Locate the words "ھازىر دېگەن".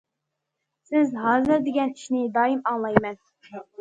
1.25-1.93